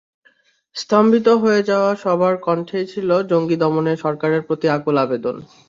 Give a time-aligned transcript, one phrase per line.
[0.75, 5.35] স্তম্ভিত হয়ে যাওয়া সবার কণ্ঠেই ছিল জঙ্গি দমনে সরকারের প্রতি আকুল আবেদন।